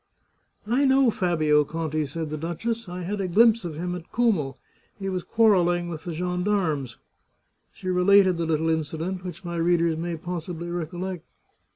[0.67, 4.57] "I know Fabio Conti," said the duchess." I had a glimpse of him at Como;
[4.97, 6.97] he was quarrelling with the gen darmes."
[7.71, 11.27] She related the little incident, which my readers may possibly recollect.